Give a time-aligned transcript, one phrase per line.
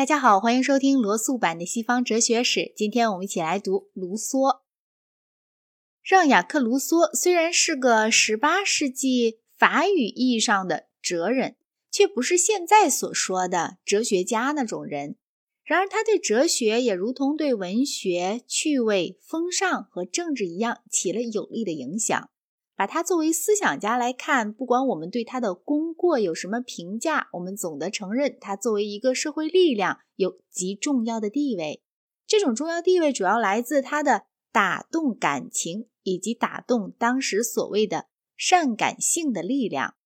[0.00, 2.72] 大家好，欢迎收听罗素版的西方哲学史。
[2.74, 4.60] 今天我们一起来读卢梭。
[6.02, 11.56] 让·雅克·卢梭虽然是个18世纪法语意义上的哲人，
[11.90, 15.16] 却不是现在所说的哲学家那种人。
[15.62, 22.30] 然而，他对哲学也如同对文学、趣味、风尚和政治一样，起了有力的影响。
[22.80, 31.82] 把他作为思想家来看，不管我们对他的功过有什么评价，我们总得承认他作为一个社会力量有极重要的地位。
[32.26, 39.96] 这种重要地位主要来自他的打动感情以及打动当时所谓的善感性的力量。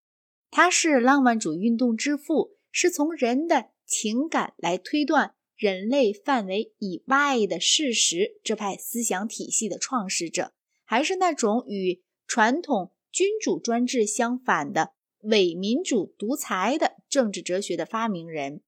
[0.50, 10.52] 他是浪漫主义运动之父，是从人的情感来推断人类范围以外的事实这派思想体系的创始者，
[10.84, 14.92] 还是那种与传统君主专制相反的
[15.22, 18.60] 伪民主独裁的政治哲学的发明人，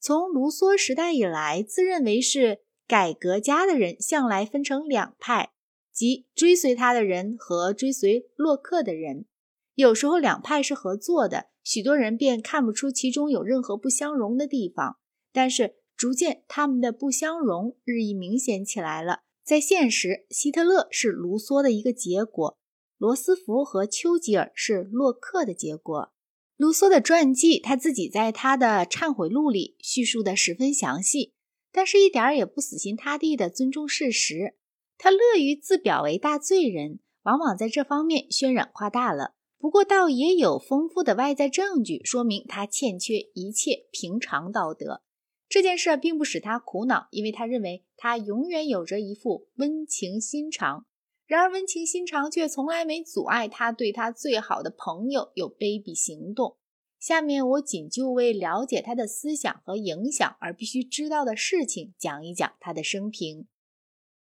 [0.00, 5.52] 从卢梭时代以来，自认为是改革家的人向来分成两派，
[5.92, 9.26] 即追随他的人和追随洛克的人。
[9.74, 14.98] 有时候两派是合作的，许多人便看不出其中有任何不相容的地方。
[15.32, 19.20] 但是逐渐他们的不相容日益明显起来了。
[19.42, 22.58] 在现实，希特勒是卢梭的一个结果。
[23.04, 26.14] 罗斯福和丘吉尔是洛克的结果。
[26.56, 31.34] 卢梭的传记，他自己在他的忏悔录里叙述的十分详细，
[31.70, 34.54] 但是一点儿也不死心塌地的尊重事实。
[34.96, 39.34] 他乐于自表为大罪人，往往在这方面渲染夸大了。
[39.58, 45.02] 不过，倒也有丰富的外在证据说明他欠缺一切平常道德。
[45.46, 50.86] 这件事并不使他苦恼，因为他认为他永远有着一副温情心肠。
[51.26, 56.56] 然而，温情心肠却从来没阻碍他对他最好的朋友有卑鄙行动。
[56.98, 63.46] 下面我仅就为了解他的思想和影响而必须知道的事情讲一讲他的生平。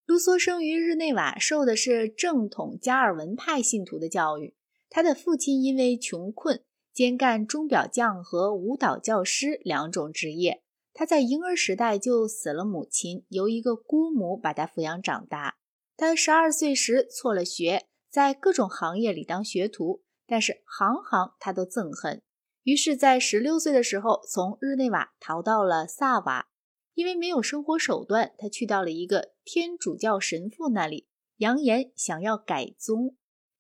[0.06, 4.55] 卢梭生于日内瓦，受的是正统加尔文派信徒的教育。
[4.90, 10.63] 他的父亲因为穷困，兼干钟表匠和舞蹈教师两种职业。
[10.92, 15.57] 他在婴儿时代就死了母亲，由一个姑母把他抚养长大。
[15.97, 22.23] 他十二岁时辍了学，在各种行业里当学徒，但是行行他都憎恨。
[22.65, 26.49] 于是，在十六岁的时候，从日内瓦逃到了萨瓦。
[26.95, 33.17] 因为没有生活手段，他去到了一个天主教神父那里，扬言想要改宗。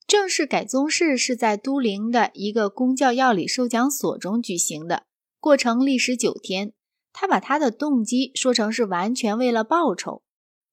[0.06, 5.04] 正式改宗式是在都灵的一个公教要理授讲所中举行的，
[5.40, 6.72] 过程历时九天。
[7.12, 10.23] 他把他的动机说成是完全为了报酬。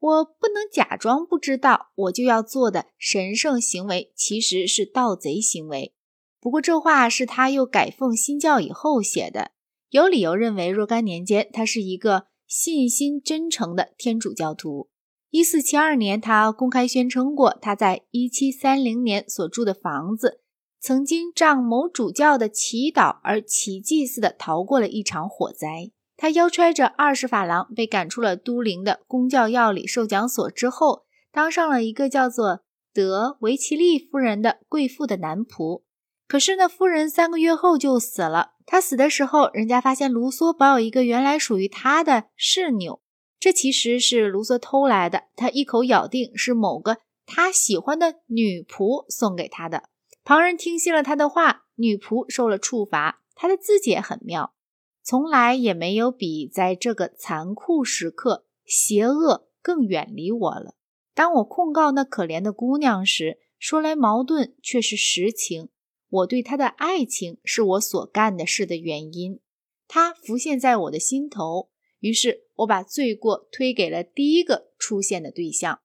[0.02, 5.94] 我不能假装不知道，我就要做的神圣行为其实是盗贼行为。
[6.40, 9.52] 不过这话是他又改奉新教以后写的，
[9.92, 14.90] 有理由认为若干年间他是一个信心真诚的天主教徒。
[15.30, 20.42] 一四七二年，他公开宣称过，他在一七三零年所住的房子
[20.80, 25.92] 曾经仗某主教的祈祷而奇迹似的逃过了一场火灾。
[26.22, 32.60] 他腰揣着二十法郎，被赶出了都灵的公教要理授讲所之后，当上了一个叫做
[32.94, 35.82] 德维奇利夫人的贵妇的男仆。
[36.28, 38.52] 可是那夫人三个月后就死了。
[38.68, 42.92] 他死的时候，人家发现卢梭保有一个原来属于他的侍女，
[43.40, 45.24] 这其实是卢梭偷来的。
[45.36, 49.86] 他一口咬定是某个他喜欢的女仆送给他的。
[50.24, 53.24] 旁人听信了他的话，女仆受了处罚。
[53.34, 54.54] 他的字迹也很妙。
[55.04, 60.76] 从来也没有比在这个残酷时刻，邪恶更远离我了。
[61.14, 65.70] 当我控告那可怜的姑娘时，说来矛盾，却是实情。
[66.10, 69.40] 我对她的爱情是我所干的事的原因，
[69.88, 71.70] 她浮现在我的心头。
[72.00, 75.80] 于是，我把罪过推给了第一个出现的对象。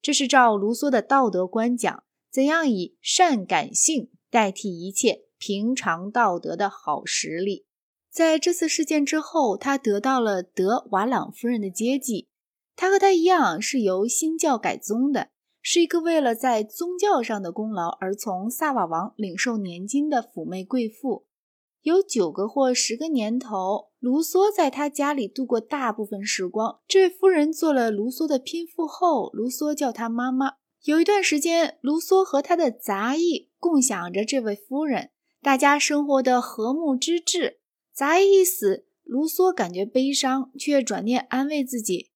[0.00, 7.66] 这是照卢梭的道德观讲，怎样以善感性代替一切平常道德的好实力。
[8.10, 12.28] 在这次事件之后，他得到了德瓦朗夫人的接济。
[12.74, 15.28] 他和他一样是由新教改宗的，
[15.60, 21.26] 是一个为了在宗教上的功劳而从萨瓦王领受年金的妩媚贵妇。
[21.82, 26.80] 有九个或十个年头，卢梭在他家里度过大部分时光。
[26.86, 30.54] 这位夫人做了卢梭的拼妇后，卢梭叫她妈妈。
[30.84, 35.10] 有一段时间，卢梭和他的杂役共享着这位夫人，
[35.40, 37.57] 大家生活的和睦之至。
[37.98, 42.10] 杂役一死，卢梭感觉悲伤，却转念安慰自己：“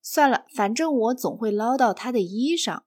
[0.00, 2.82] 算了，反正我总会捞到他的衣裳。”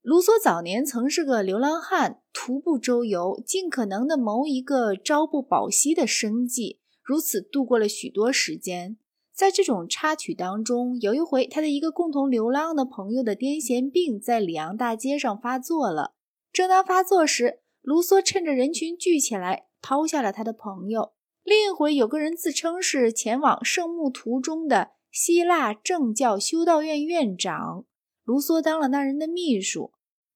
[0.00, 8.96] 卢梭早年曾是个流浪汉，徒步周游，尽可能的谋一个朝不保夕的生计，如此度过了许多时间。
[9.34, 16.14] 在这种插曲当中，有一回，他的一个共同流浪的朋友的癫痫病在里昂大街上发作了。
[16.52, 21.14] 正当发作时，卢梭趁着人群聚起来，抛下了他的朋友。
[21.44, 27.84] 另一回，有个人自称是前往圣墓途中的希腊正教修道院院长，
[28.24, 29.92] 卢梭当了那人的秘书。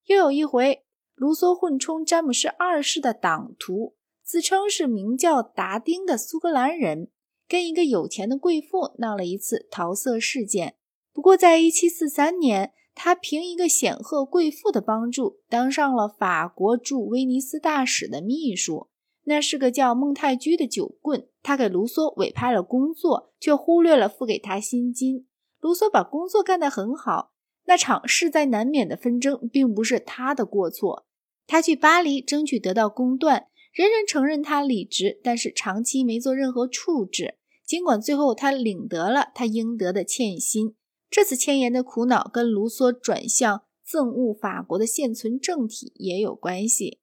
[0.07, 3.95] 又有一回，卢梭混充詹姆士二世的党徒，
[4.25, 7.11] 自称是名叫达丁的苏格兰人。
[7.49, 10.75] 跟一个有钱的贵妇闹了一次桃色事件，
[11.13, 18.89] 不过在1743年，他凭一个显赫贵妇的帮助，当上了法国驻威尼斯大使的秘书。
[19.29, 25.27] 那是个叫孟泰居的酒棍，他给卢梭委派了工作，却忽略了付给他薪金。
[25.61, 27.33] 卢梭把工作干得很好，
[27.65, 31.07] 那场势在难免的纷争并不是他的过错。
[31.47, 33.49] 他去巴黎争取得到公断。
[33.73, 37.35] 人人承认他理直，但是长期没做任何处置。
[37.67, 40.75] 尽管最后他领得了他应得的欠薪，
[41.11, 47.01] 这次迁延的苦恼跟卢梭转向憎恶法国的现存政体也有关系。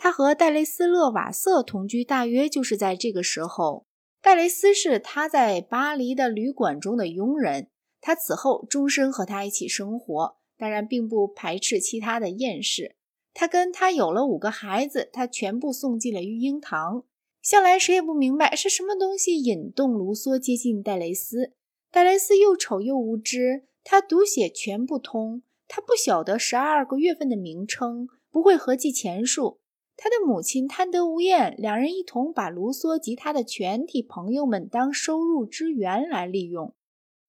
[0.00, 3.84] 他和戴雷斯勒瓦瑟同居，大约就是在这个时候。
[4.22, 7.68] 戴雷斯是他在巴黎的旅馆中的佣人，
[8.00, 12.94] 他此后终身和他一起生活，当然并不排斥其他的艳事。
[13.34, 17.02] 他跟他有了五个孩子，他全部送进了育婴堂。
[17.42, 21.54] 向来谁也不明白是什么东西引动卢梭接近戴雷斯。
[21.90, 29.58] 戴雷斯又丑又无知，他读写全不通，他不晓得十二个月份的名称，不会合计钱数。
[30.00, 36.72] 他的母亲贪得无厌，两人一同把卢梭及他的全体朋友们当收入之源来利用。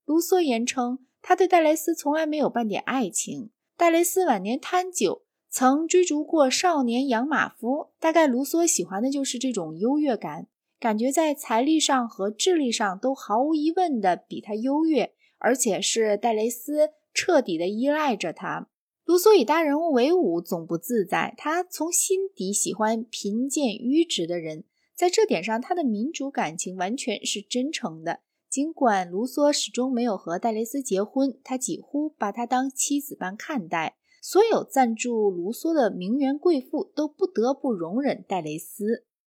[0.06, 3.50] 卢梭言称，他对戴雷斯从来没有半点爱情。
[3.76, 5.24] 戴雷斯晚年贪酒。
[5.52, 10.46] 曾追逐过少年养马夫，大概卢梭喜欢的就是这种优越感，
[10.80, 18.68] 感觉在财力上和智力上都毫无疑问的比他优越，而且是戴雷斯彻底的依赖着他。
[19.10, 21.34] 卢梭以大人物为伍，总不自在。
[21.36, 28.20] 他从心底喜欢贫贱愚直的人，在这点上，他的民主感情完全是真诚的。
[28.52, 33.98] 尽管卢梭始终没有和戴雷斯结婚，他几乎把她当妻子般看待。
[34.22, 39.06] 所有赞助卢梭的名媛贵妇都不得不容忍戴雷斯。